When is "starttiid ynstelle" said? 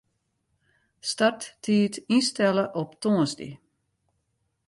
1.09-2.65